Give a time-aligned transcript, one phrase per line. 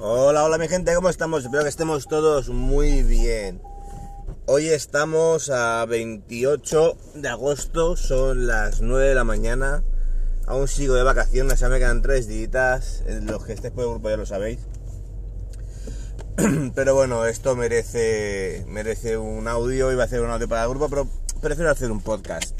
[0.00, 1.42] Hola, hola mi gente, ¿cómo estamos?
[1.42, 3.60] Espero que estemos todos muy bien.
[4.46, 9.82] Hoy estamos a 28 de agosto, son las 9 de la mañana.
[10.46, 13.02] Aún sigo de vacaciones, ya me quedan tres días.
[13.22, 14.60] Los que estéis por el grupo ya lo sabéis.
[16.76, 19.90] Pero bueno, esto merece, merece un audio.
[19.90, 21.08] Iba a hacer un audio para el grupo, pero
[21.40, 22.56] prefiero hacer un podcast.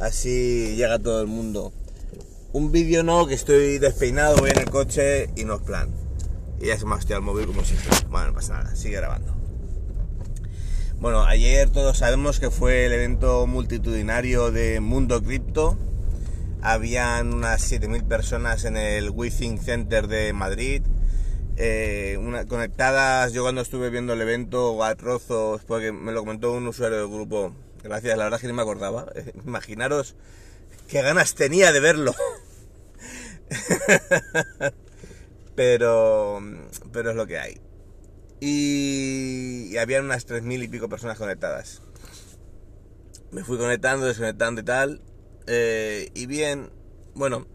[0.00, 1.72] Así llega todo el mundo.
[2.52, 6.01] Un vídeo no, que estoy despeinado, voy en el coche y no es plan.
[6.62, 7.90] Y ya se me ha el móvil como siempre.
[8.08, 9.34] Bueno, no pasa nada, sigue grabando.
[11.00, 15.76] Bueno, ayer todos sabemos que fue el evento multitudinario de Mundo Cripto.
[16.62, 20.82] Habían unas 7.000 personas en el WeThink Center de Madrid.
[21.56, 22.16] Eh,
[22.48, 26.98] conectadas, yo cuando estuve viendo el evento a trozos, porque me lo comentó un usuario
[26.98, 29.06] del grupo, gracias, la verdad es que ni me acordaba.
[29.44, 30.14] Imaginaros
[30.86, 32.14] qué ganas tenía de verlo.
[35.54, 36.40] pero,
[36.92, 37.60] pero es lo que hay.
[38.40, 41.82] Y, y habían unas 3.000 y pico personas conectadas.
[43.30, 45.02] Me fui conectando, desconectando y tal.
[45.46, 46.70] Eh, y bien,
[47.14, 47.46] bueno,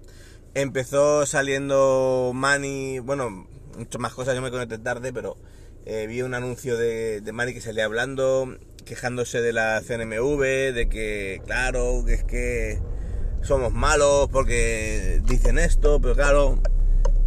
[0.53, 5.37] empezó saliendo Mani, bueno, muchas más cosas, yo me conecté tarde, pero
[5.85, 10.87] eh, vi un anuncio de, de Mani que salía hablando, quejándose de la CNMV, de
[10.89, 12.81] que, claro, que es que
[13.41, 16.59] somos malos porque dicen esto, pero claro,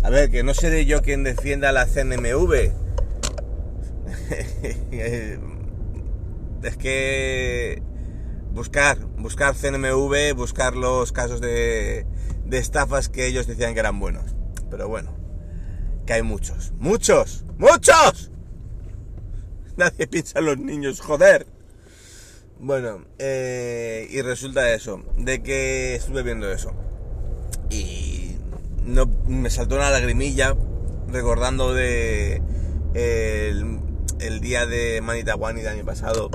[0.03, 2.73] a ver, que no seré yo quien defienda la CNMV.
[6.63, 7.83] es que
[8.53, 12.07] buscar, buscar CNMV, buscar los casos de,
[12.45, 14.35] de estafas que ellos decían que eran buenos.
[14.71, 15.17] Pero bueno,
[16.07, 18.31] que hay muchos, muchos, muchos.
[19.77, 21.47] Nadie piensa en los niños, joder.
[22.59, 26.75] Bueno, eh, y resulta eso, de que estuve viendo eso.
[28.85, 30.57] No, me saltó una lagrimilla
[31.09, 32.43] recordando de
[32.95, 36.31] el, día de Manitawani del año pasado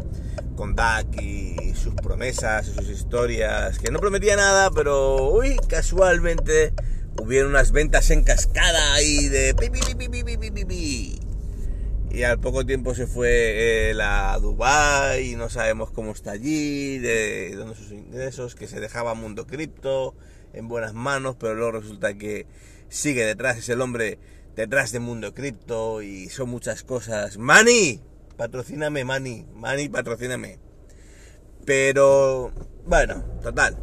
[0.56, 6.74] con Dak y sus promesas y sus historias, que no prometía nada, pero uy, casualmente
[7.22, 11.20] hubieron unas ventas en cascada y de pi, pi, pi,
[12.16, 16.98] y al poco tiempo se fue él a Dubai y no sabemos cómo está allí,
[17.00, 20.16] de dónde sus ingresos, que se dejaba Mundo Cripto
[20.56, 22.48] en buenas manos, pero luego resulta que
[22.90, 24.20] sigue detrás, es el hombre
[24.56, 27.38] detrás de Mundo Cripto y son muchas cosas.
[27.38, 28.02] Mani,
[28.38, 30.60] patrocíname, Mani, Mani, patrocíname.
[31.66, 32.52] Pero,
[32.86, 33.78] bueno, total.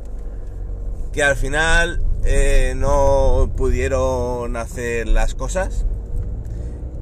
[1.13, 5.85] Que al final eh, no pudieron hacer las cosas.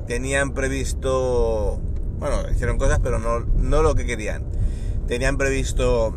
[0.06, 1.80] Tenían previsto,
[2.18, 4.44] bueno, hicieron cosas, pero no, no lo que querían.
[5.06, 6.16] Tenían previsto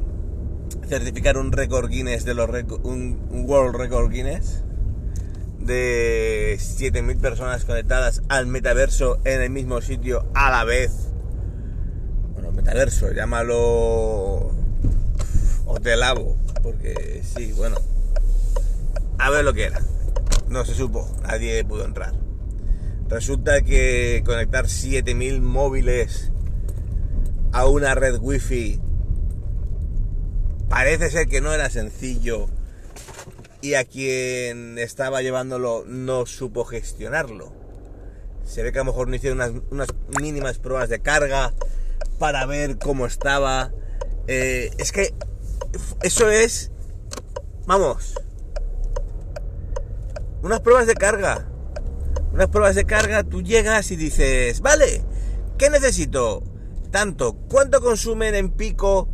[0.87, 2.49] certificar un récord Guinness de los
[2.83, 4.63] un, World Record Guinness
[5.59, 10.91] de 7000 personas conectadas al metaverso en el mismo sitio a la vez.
[12.33, 14.51] Bueno, metaverso, llámalo
[15.65, 17.77] hotelabo, porque sí, bueno.
[19.19, 19.81] A ver lo que era.
[20.49, 22.13] No se supo, nadie pudo entrar.
[23.07, 26.31] Resulta que conectar 7000 móviles
[27.51, 28.81] a una red wifi
[30.83, 32.47] Parece ser que no era sencillo
[33.61, 37.53] y a quien estaba llevándolo no supo gestionarlo.
[38.43, 39.87] Se ve que a lo mejor no hicieron unas,
[40.19, 41.53] mínimas pruebas de carga
[42.19, 43.71] para ver cómo estaba.
[44.27, 45.13] Eh, es que
[46.01, 46.69] eso es,
[47.65, 48.15] vamos,
[50.41, 51.47] unas pruebas de carga.
[52.33, 55.01] Unas pruebas de carga, tú llegas y dices, vale,
[55.57, 56.43] ¿qué necesito?
[56.91, 59.12] Tanto, ¿cuánto consumen en pico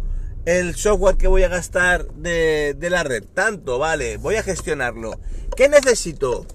[0.50, 3.24] el software que voy a gastar de, la red.
[3.36, 5.20] Tanto, vale, voy a gestionarlo.
[5.56, 6.48] ¿Qué necesito?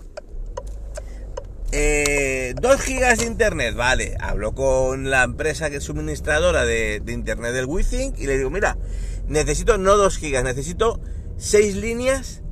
[1.71, 4.17] Eh, 2 gigas de internet, vale.
[4.19, 8.77] Hablo con la empresa que es suministradora de, internet del WeThink y le digo, mira,
[9.29, 11.01] necesito no 2 gigas, necesito
[11.37, 12.43] 6 líneas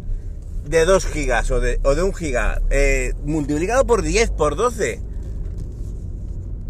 [0.64, 5.00] de 2 gigas o de, o de 1 giga, eh, multiplicado por 10, por 12.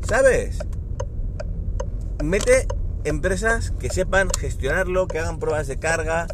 [0.09, 0.61] ¿Sabes?
[2.25, 2.67] Mete
[3.05, 6.27] empresas que sepan gestionarlo, que hagan pruebas de carga,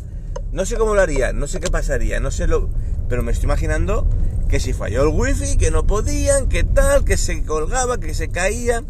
[0.51, 2.71] No sé cómo lo haría, no sé qué pasaría, no sé lo...
[3.09, 4.07] Pero me estoy imaginando
[4.49, 8.29] que si falló el wifi, que no podían, que tal, que se colgaba, que se
[8.29, 8.83] caía,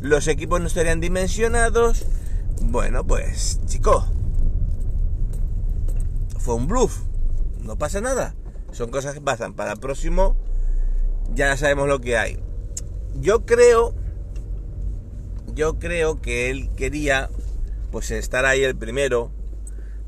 [0.00, 2.04] los equipos no estarían dimensionados.
[2.60, 4.06] Bueno, pues, chico,
[6.38, 6.98] fue un bluff,
[7.60, 8.34] no pasa nada.
[8.72, 9.54] Son cosas que pasan.
[9.54, 10.36] Para el próximo
[11.32, 12.38] ya sabemos lo que hay.
[13.14, 13.94] Yo creo,
[15.54, 17.30] yo creo que él quería,
[17.90, 19.30] pues estar ahí el primero,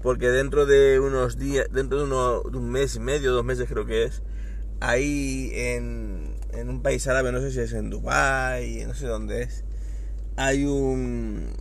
[0.02, 3.68] porque dentro de unos días, dentro de, uno, de un mes y medio, dos meses
[3.68, 4.22] creo que es,
[4.80, 9.42] ahí en, en un país árabe, no sé si es en Dubái, no sé dónde
[9.42, 9.64] es,
[10.36, 11.54] hay un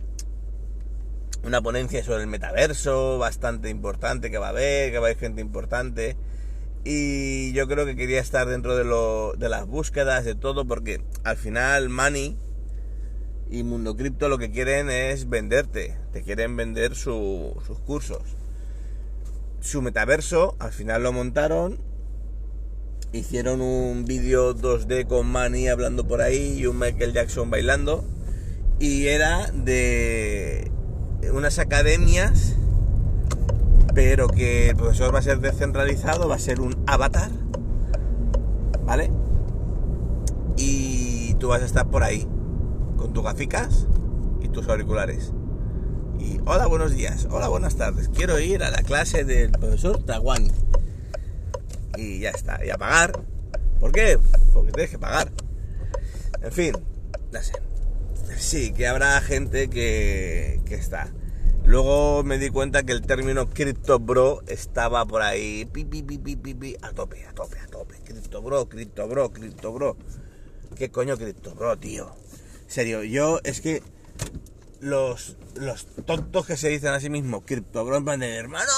[1.46, 5.18] una ponencia sobre el metaverso bastante importante que va a haber, que va a haber
[5.18, 6.16] gente importante.
[6.84, 11.00] Y yo creo que quería estar dentro de, lo, de las búsquedas, de todo, porque
[11.24, 12.36] al final Money
[13.50, 17.54] y Mundo Cripto lo que quieren es venderte, te quieren vender sus
[17.86, 18.22] cursos.
[19.60, 21.78] Su metaverso, al final lo montaron,
[23.12, 28.04] hicieron un vídeo 2D con Money hablando por ahí y un Michael Jackson bailando.
[28.78, 30.70] Y era de
[31.32, 32.54] unas academias,
[33.94, 37.30] pero que el profesor va a ser descentralizado, va a ser un avatar,
[38.84, 39.10] ¿vale?
[40.58, 42.28] Y tú vas a estar por ahí,
[42.96, 43.86] con tus gaficas
[44.40, 45.32] y tus auriculares.
[46.18, 50.50] Y hola, buenos días, hola, buenas tardes, quiero ir a la clase del profesor Tawani.
[51.96, 53.22] Y ya está, y a pagar.
[53.80, 54.18] ¿Por qué?
[54.52, 55.30] Porque tienes que pagar.
[56.42, 56.72] En fin,
[57.32, 57.52] no sé
[58.38, 61.12] sí, que habrá gente que, que está.
[61.64, 66.36] Luego me di cuenta que el término Crypto Bro estaba por ahí pi, pi, pi,
[66.36, 67.96] pi, a tope, a tope, a tope.
[68.04, 69.96] Crypto Bro, Crypto Bro, Crypto Bro.
[70.76, 72.14] ¿Qué coño Crypto Bro, tío?
[72.66, 73.82] Serio, yo es que
[74.80, 78.72] los, los tontos que se dicen a sí mismos Crypto Bro en plan de hermano,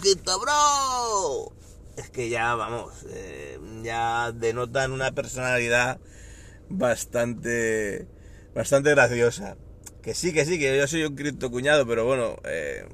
[0.00, 1.52] Crypto Bro.
[1.96, 6.00] Es que ya, vamos, eh, ya denotan una personalidad
[6.68, 8.08] bastante
[8.54, 9.56] bastante graciosa.
[10.02, 12.86] Que sí, que sí, que yo soy un cripto cuñado, pero bueno, eh,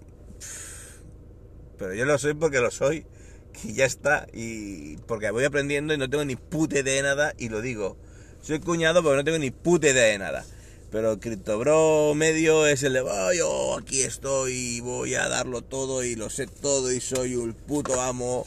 [1.76, 3.04] pero yo lo soy porque lo soy,
[3.52, 7.34] que ya está, y porque voy aprendiendo y no tengo ni puta idea de nada,
[7.36, 7.96] y lo digo,
[8.42, 10.44] soy cuñado porque no tengo ni puta idea de nada.
[10.90, 16.02] Pero el criptobro medio es el de, oh, yo aquí estoy, voy a darlo todo
[16.02, 18.44] y lo sé todo y soy un puto amo.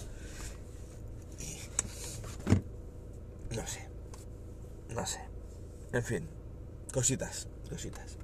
[3.56, 3.88] No sé,
[4.94, 5.19] no sé.
[5.94, 6.28] En fin.
[6.92, 8.18] Cositas, cositas.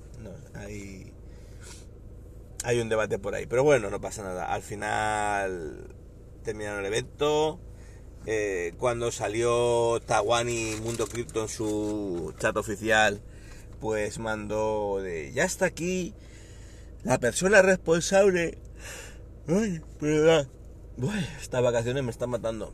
[0.54, 1.13] hay,
[2.63, 3.45] hay un debate por ahí.
[3.45, 4.54] Pero bueno, no pasa nada.
[4.54, 5.95] Al final
[6.44, 7.60] terminaron el evento.
[8.25, 13.21] Eh, cuando salió Tawani Mundo Crypto en su chat oficial,
[13.80, 16.13] pues mandó de ya está aquí
[17.04, 18.57] la persona responsable.
[19.48, 20.48] Ay, verdad.
[21.42, 22.74] estas vacaciones me están matando.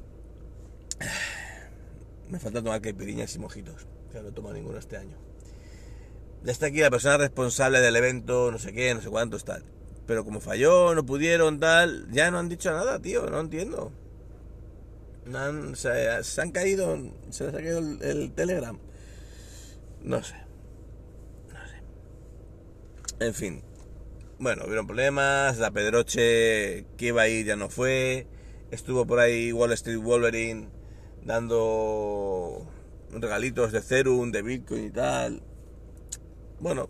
[2.30, 3.86] Me falta tomar caipiriñas y mojitos.
[4.12, 5.26] Que no tomo ninguno este año
[6.46, 9.64] ya está aquí la persona responsable del evento, no sé qué, no sé cuántos, tal.
[10.06, 13.92] Pero como falló, no pudieron, tal, ya no han dicho nada, tío, no entiendo.
[15.76, 16.98] Se, han caído,
[17.30, 18.78] se les ha caído el, Telegram.
[20.02, 20.36] No sé.
[21.50, 23.26] No sé.
[23.26, 23.64] En fin.
[24.40, 28.28] Bueno, hubieron problemas, la Pedroche que iba a ir ya no fue.
[28.72, 30.70] Estuvo por ahí Wall Street Wolverine
[31.24, 32.68] dando
[33.12, 35.42] regalitos de Serum, de Bitcoin y tal
[36.60, 36.90] bueno,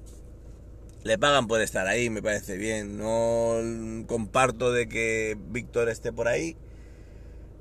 [1.04, 2.98] le pagan por estar ahí, me parece bien.
[2.98, 6.56] No comparto de que Víctor esté por ahí,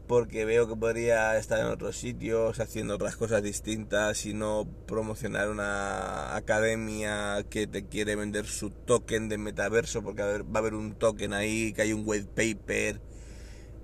[0.07, 5.49] porque veo que podría estar en otros sitios haciendo otras cosas distintas y no promocionar
[5.49, 10.95] una academia que te quiere vender su token de metaverso, porque va a haber un
[10.95, 13.01] token ahí, que hay un white paper.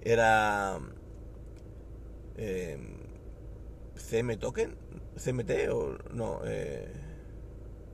[0.03, 0.79] Era...
[4.11, 4.75] CM token,
[5.17, 6.89] CMT o no, eh,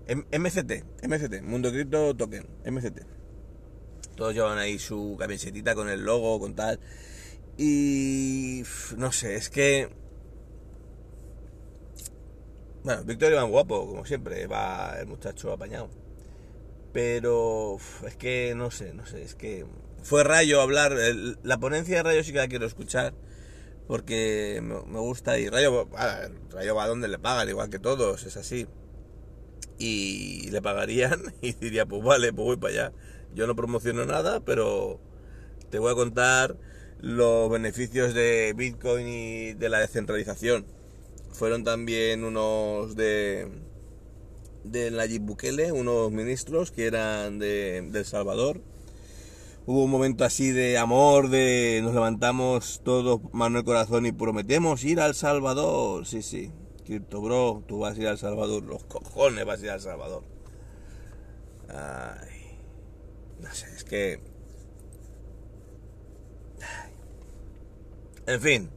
[0.09, 3.01] MCT, MCT, Mundo Cripto Token, MCT.
[4.15, 6.81] Todos llevan ahí su camisetita con el logo, con tal.
[7.59, 8.63] Y
[8.97, 9.89] no sé, es que.
[12.85, 15.91] Bueno, Víctor Iván guapo, como siempre, va el muchacho apañado.
[16.93, 19.67] Pero es que no sé, no sé, es que
[20.03, 20.95] fue Rayo hablar.
[21.43, 23.15] la ponencia de Rayo sí que la quiero escuchar.
[23.89, 25.89] Porque me, gusta y Rayo,
[26.51, 28.67] Rayo va donde le pagan, igual que todos, es así
[29.79, 32.93] y le pagarían y diría, pues vale, pues voy para allá.
[33.35, 35.01] Yo no promociono nada, pero
[35.71, 36.57] te voy a contar
[37.01, 40.67] los beneficios de Bitcoin y de la descentralización.
[41.33, 43.49] Fueron también unos de
[44.71, 48.61] de Bukele, unos ministros que eran de, El Salvador,
[49.67, 54.85] hubo un momento así de amor, de nos levantamos todos mano el corazón y prometemos
[54.85, 56.07] ir al Salvador.
[56.07, 56.51] Sí, sí,
[56.85, 60.25] Crypto Bro, tú vas a ir al Salvador, los cojones vas a ir al Salvador.
[61.69, 62.59] Ay,
[63.41, 64.36] no sé, es que...
[68.27, 68.71] En fin,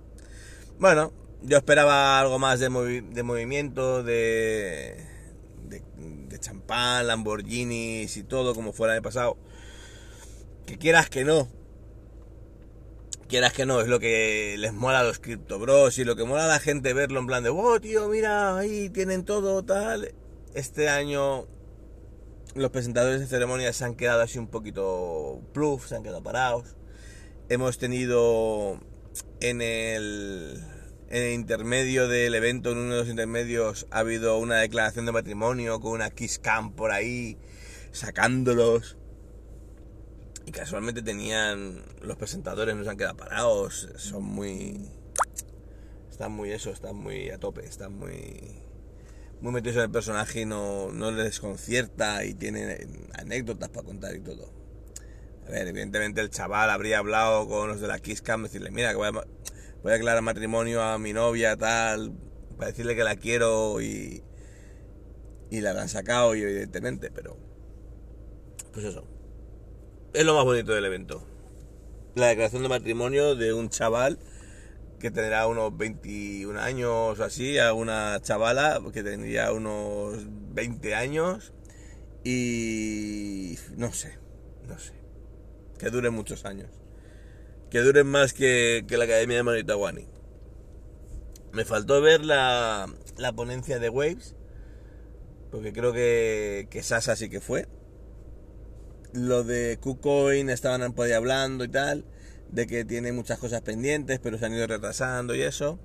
[0.77, 2.69] bueno, yo esperaba algo más de,
[3.01, 5.05] de movimiento, de,
[5.67, 5.81] de,
[6.27, 9.37] de champán, Lamborghinis y todo como fuera el pasado
[10.69, 11.47] que quieras que no,
[13.27, 16.25] quieras que no, es lo que les mola a los Crypto Bros y lo que
[16.25, 20.13] mola a la gente verlo en plan de, oh tío, mira, ahí tienen todo tal.
[20.53, 21.47] Este año
[22.53, 26.75] los presentadores de ceremonias se han quedado así un poquito pluf, se han quedado parados.
[27.49, 28.79] Hemos tenido
[29.41, 30.63] en el,
[31.09, 35.11] en el intermedio del evento, en uno de los intermedios, ha habido una declaración de
[35.11, 37.37] matrimonio con una kiss cam por ahí,
[37.91, 38.97] sacándolos.
[40.45, 41.83] Y casualmente tenían.
[42.01, 43.89] Los presentadores no se han quedado parados.
[43.97, 44.89] Son muy.
[46.09, 48.63] Están muy eso, están muy a tope, están muy.
[49.41, 54.13] Muy metidos en el personaje y no, no les desconcierta y tienen anécdotas para contar
[54.15, 54.58] y todo.
[55.51, 59.07] Evidentemente el chaval habría hablado con los de la Kiss Cam, decirle, mira, que voy
[59.07, 62.13] a, voy declarar matrimonio a mi novia, tal,
[62.57, 64.23] para decirle que la quiero y,
[65.49, 67.37] y la han sacado, y evidentemente, pero.
[68.73, 69.07] Pues eso,
[70.13, 71.25] es lo más bonito del evento.
[72.15, 74.19] La declaración de matrimonio de un chaval
[74.99, 81.53] que tendrá unos 21 años o así, a una chavala que tendría unos 20 años
[82.23, 84.17] y no sé,
[84.67, 84.93] no sé,
[85.79, 86.69] que duren muchos años,
[87.71, 90.05] que duren más que, la Academia de Manitawani.
[91.53, 94.35] Me faltó ver la, la ponencia de Waves,
[95.49, 97.67] porque creo que, que Sasa sí que fue
[99.13, 102.05] lo de KuCoin estaban por ahí hablando y tal,
[102.49, 105.79] de que tiene muchas cosas pendientes, pero se han ido retrasando y eso.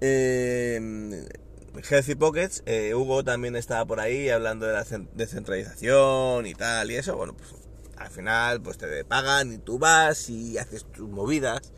[0.00, 1.26] Eh,
[1.88, 6.96] Healthy Pockets, eh, Hugo también estaba por ahí hablando de la descentralización y tal y
[6.96, 7.16] eso.
[7.16, 7.54] Bueno, pues
[8.06, 11.72] al final pues te pagan y tú vas y haces tus movidas.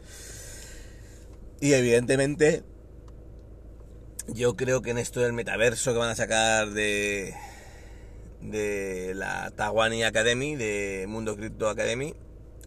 [1.61, 2.65] Y evidentemente
[4.27, 7.35] yo creo que en esto del metaverso que van a sacar de,
[8.43, 12.15] de la Tawani Academy, de Mundo Crypto Academy.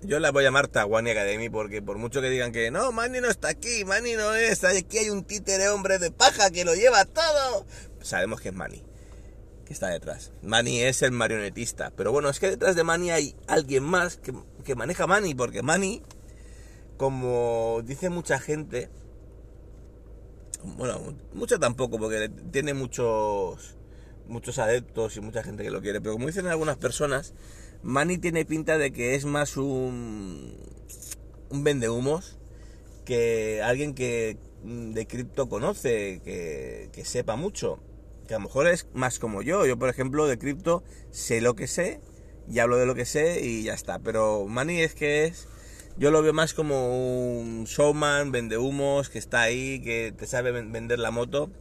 [0.02, 3.22] Yo la voy a llamar Tawani Academy porque por mucho que digan que no, Manny
[3.22, 6.74] no está aquí, Manny no es, aquí hay un títere hombre de paja que lo
[6.74, 7.68] lleva todo.
[8.02, 8.84] Sabemos que es Manny,
[9.72, 10.32] está detrás.
[10.42, 14.34] Manny es el marionetista, pero bueno, es que detrás de Manny hay alguien más que,
[14.64, 16.02] que maneja Manny, porque Manny,
[16.98, 18.90] como dice mucha gente,
[20.64, 23.78] bueno, mucha tampoco, porque tiene muchos
[24.28, 27.34] muchos adeptos y mucha gente que lo quiere, pero como dicen algunas personas,
[27.84, 30.56] Manny tiene pinta de que es más un,
[31.50, 32.38] un vendehumos
[33.06, 37.80] que alguien que mm, de cripto conoce, que, que sepa mucho,
[38.34, 39.66] a lo mejor es más como yo.
[39.66, 42.02] Yo, por ejemplo, de cripto sé lo que sé
[42.50, 44.00] y hablo de lo que sé y ya está.
[44.00, 45.48] Pero Manny es que es,
[45.98, 51.00] yo lo veo más como un showman, vendehumos, que está ahí, que te sabe vender
[51.00, 51.52] la moto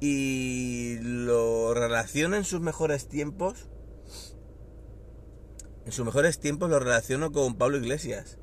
[0.00, 3.68] y lo relaciono en sus mejores tiempos.
[5.84, 8.38] En sus mejores tiempos lo relaciono con Pablo Iglesias.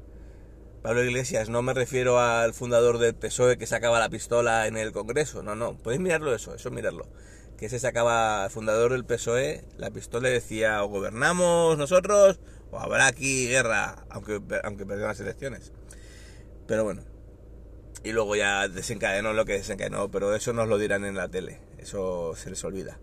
[0.82, 4.92] Pablo Iglesias, no me refiero al fundador del PSOE que sacaba la pistola en el
[4.92, 7.08] Congreso, no, no, podéis mirarlo eso, eso mirarlo.
[7.64, 12.42] Que se sacaba, fundador del PSOE, la pistola decía o gobernamos nosotros
[12.72, 15.72] o habrá aquí guerra, aunque, aunque perdió las elecciones.
[16.68, 17.04] Pero bueno,
[18.04, 21.62] y luego ya desencadenó lo que desencadenó, pero eso nos lo dirán en la tele,
[21.78, 23.00] eso se les olvida.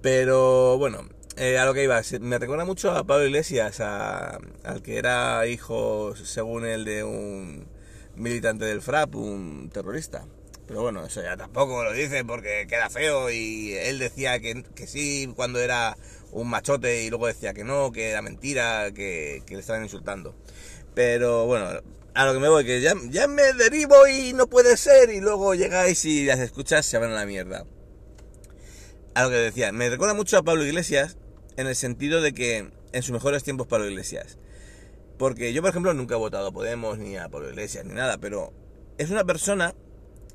[0.00, 4.98] Pero bueno, eh, a lo que iba, me recuerda mucho a Pablo Iglesias, al que
[4.98, 7.66] era hijo, según él, de un
[8.14, 10.28] militante del FRAP, un terrorista.
[10.70, 14.86] Pero bueno, eso ya tampoco lo dice porque queda feo y él decía que, que
[14.86, 15.96] sí cuando era
[16.30, 20.32] un machote y luego decía que no, que era mentira, que, que le estaban insultando.
[20.94, 21.80] Pero bueno,
[22.14, 25.20] a lo que me voy, que ya, ya me derivo y no puede ser, y
[25.20, 27.66] luego llegáis y las escuchas se van a la mierda.
[29.16, 31.18] A lo que decía, me recuerda mucho a Pablo Iglesias,
[31.56, 34.38] en el sentido de que en sus mejores tiempos Pablo Iglesias.
[35.18, 38.18] Porque yo, por ejemplo, nunca he votado a Podemos, ni a Pablo Iglesias, ni nada,
[38.18, 38.52] pero
[38.98, 39.74] es una persona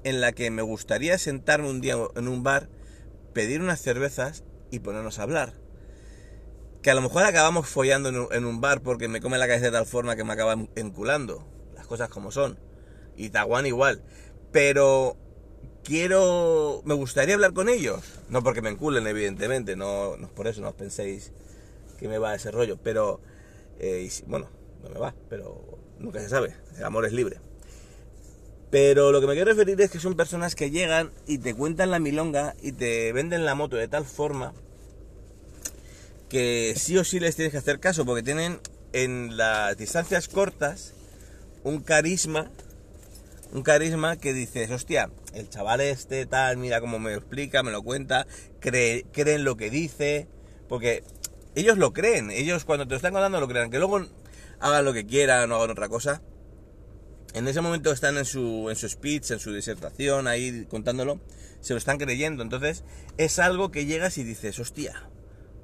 [0.05, 2.69] en la que me gustaría sentarme un día en un bar,
[3.33, 5.53] pedir unas cervezas y ponernos a hablar.
[6.81, 9.71] Que a lo mejor acabamos follando en un, bar porque me come la cabeza de
[9.71, 11.45] tal forma que me acaba enculando
[11.85, 12.57] cosas como son.
[13.15, 14.01] Y Taiwán igual.
[14.51, 15.17] Pero
[15.83, 16.81] quiero...
[16.85, 18.01] Me gustaría hablar con ellos.
[18.29, 19.75] No porque me enculen, evidentemente.
[19.75, 21.31] No, no por eso, no os penséis
[21.99, 22.77] que me va a ese rollo.
[22.83, 23.21] Pero,
[23.79, 24.49] eh, bueno,
[24.83, 27.39] no me va, pero nunca se sabe, el amor es libre.
[28.75, 31.91] Pero lo que me quiero referir es que son personas que llegan y te cuentan
[31.91, 34.51] la milonga y te venden la moto de tal forma
[36.27, 38.59] que sí o sí les tienes que hacer caso porque tienen
[38.91, 40.91] en las distancias cortas
[41.63, 42.51] un carisma,
[43.53, 47.71] un carisma que dices, hostia, el chaval este tal, mira cómo me lo explica, me
[47.71, 48.27] lo cuenta,
[48.59, 50.27] cree, creen lo que dice,
[50.67, 51.01] porque
[51.55, 54.05] ellos lo creen, ellos cuando te lo están contando lo creen, que luego
[54.59, 56.21] hagan lo que quieran o hagan otra cosa.
[57.35, 61.19] En ese momento están en su, en su speech, en su disertación, ahí contándolo,
[61.59, 62.41] se lo están creyendo.
[62.41, 62.85] Entonces
[63.17, 65.09] es algo que llegas y dices, hostia,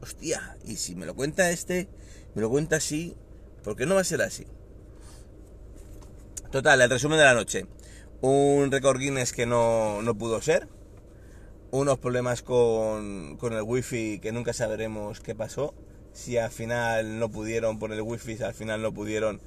[0.01, 1.87] hostia, y si me lo cuenta este,
[2.35, 3.15] me lo cuenta así,
[3.63, 4.45] ¿por qué no va a ser así?
[6.51, 7.65] Total, el resumen de la noche.
[8.19, 10.67] Un récord Guinness que no, no pudo ser.
[11.71, 15.73] Unos problemas con, con el wifi que nunca sabremos qué pasó
[16.11, 19.39] si al final no pudieron por el wifi, si al final no pudieron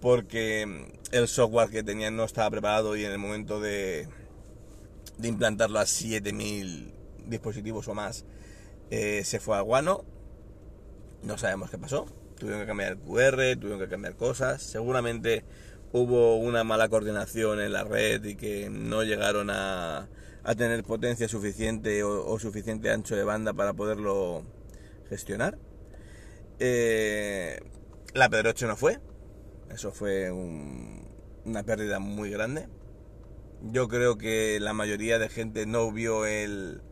[0.00, 4.08] porque el software que tenían no estaba preparado y en el momento de,
[5.18, 6.92] de implantarlo a 7000
[7.26, 8.24] dispositivos o más
[8.90, 10.04] eh, se fue a guano.
[11.22, 12.06] No sabemos qué pasó.
[12.38, 14.62] Tuvieron que cambiar el QR, tuvieron que cambiar cosas.
[14.62, 15.44] Seguramente
[15.92, 20.08] hubo una mala coordinación en la red y que no llegaron a,
[20.44, 24.44] a tener potencia suficiente o, suficiente ancho de banda para poderlo
[25.08, 25.58] gestionar.
[26.58, 27.60] Eh,
[28.14, 29.00] la Pedroche no fue.
[29.70, 32.68] Eso fue una pérdida muy grande.
[33.62, 36.82] Yo creo que la mayoría de gente no vio el,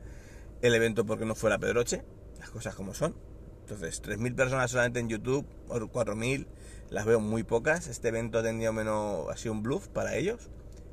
[0.62, 2.02] el evento porque no fue la Pedroche.
[2.38, 3.14] Las cosas como son.
[3.60, 6.46] Entonces, 3.000 personas solamente en YouTube, o 4.000,
[6.90, 7.86] las veo muy pocas.
[7.86, 10.50] Este evento ha tenido menos, ha sido un bluff para ellos.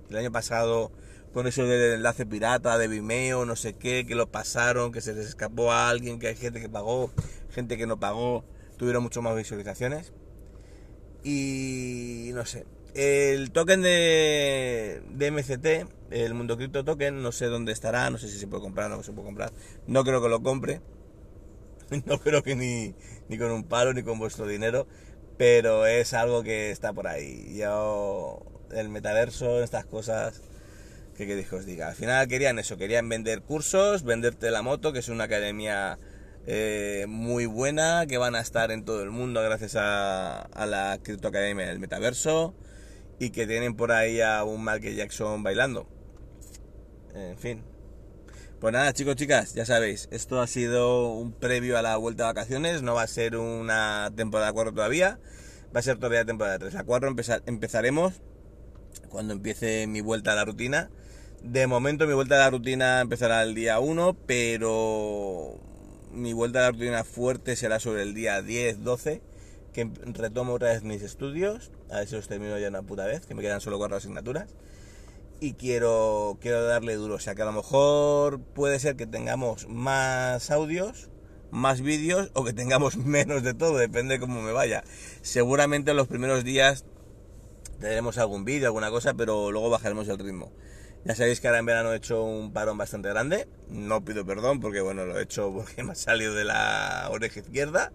[0.09, 0.91] El año pasado,
[1.33, 5.13] con eso del enlace pirata de Vimeo, no sé qué, que lo pasaron, que se
[5.13, 7.11] les escapó a alguien, que hay gente que pagó,
[7.49, 8.45] gente que no pagó
[8.77, 10.13] tuvieron mucho más visualizaciones.
[11.23, 12.65] Y no sé.
[12.93, 18.27] El token de, de MCT, el Mundo Crypto Token, no sé dónde estará, no sé
[18.27, 19.53] si se puede comprar o no se puede comprar.
[19.87, 20.81] No creo que lo compre.
[22.05, 22.95] No creo que ni,
[23.27, 24.87] ni con un palo ni con vuestro dinero.
[25.37, 27.53] Pero es algo que está por ahí.
[27.57, 30.41] Yo, el metaverso, estas cosas,
[31.17, 31.89] que queréis que os diga.
[31.89, 35.97] Al final querían eso, querían vender cursos, venderte la moto, que es una academia
[36.47, 40.93] eh, muy buena que van a estar en todo el mundo gracias a, a la
[40.93, 42.55] Academia del Metaverso
[43.19, 45.87] y que tienen por ahí a un Michael Jackson bailando.
[47.13, 47.63] En fin.
[48.59, 52.27] Pues nada, chicos, chicas, ya sabéis, esto ha sido un previo a la vuelta de
[52.27, 55.19] vacaciones, no va a ser una temporada 4 todavía,
[55.75, 56.73] va a ser todavía temporada 3.
[56.75, 57.15] La 4
[57.47, 58.21] empezaremos
[59.09, 60.91] cuando empiece mi vuelta a la rutina.
[61.41, 65.59] De momento mi vuelta a la rutina empezará el día 1, pero
[66.13, 69.21] mi vuelta a la rutina fuerte será sobre el día 10, 12,
[69.73, 73.25] que retomo otra vez mis estudios, a ver si los termino ya una puta vez,
[73.25, 74.55] que me quedan solo cuatro asignaturas.
[75.39, 79.67] Y quiero, quiero darle duro, o sea que a lo mejor puede ser que tengamos
[79.67, 81.09] más audios,
[81.49, 84.83] más vídeos o que tengamos menos de todo, depende de cómo me vaya.
[85.21, 86.85] Seguramente en los primeros días
[87.79, 90.51] tendremos algún vídeo, alguna cosa, pero luego bajaremos el ritmo.
[91.03, 93.47] Ya sabéis que ahora en verano he hecho un parón bastante grande.
[93.69, 97.39] No pido perdón porque, bueno, lo he hecho porque me ha salido de la oreja
[97.39, 97.91] izquierda.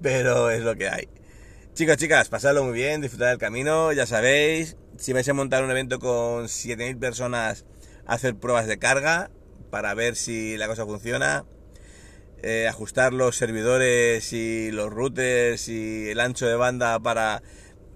[0.00, 1.08] Pero es lo que hay.
[1.74, 3.92] Chicos, chicas, pasadlo muy bien, disfrutad del camino.
[3.92, 7.64] Ya sabéis, si vais a montar un evento con 7.000 personas,
[8.06, 9.30] hacer pruebas de carga
[9.70, 11.44] para ver si la cosa funciona.
[12.42, 17.42] Eh, ajustar los servidores y los routers y el ancho de banda para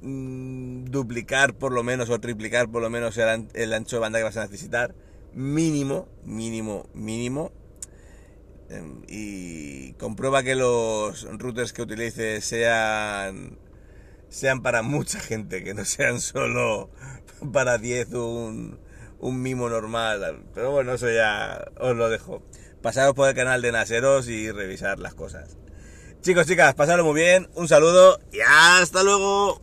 [0.06, 4.24] Mm, duplicar por lo menos o triplicar por lo menos el, ancho de banda que
[4.24, 4.94] vas a necesitar.
[5.32, 7.52] Mínimo, mínimo, mínimo.
[8.68, 13.58] Em, y comprueba que los routers que utilices sean
[14.28, 16.90] sean para mucha gente, que no sean solo
[17.52, 18.78] para 10 un,
[19.20, 20.44] un mimo normal.
[20.54, 22.42] Pero bueno, eso ya os lo dejo.
[22.82, 25.56] Pasaros por el canal de Naseros y revisar las cosas.
[26.20, 29.62] Chicos, chicas, pasadlo muy bien, un saludo y hasta luego.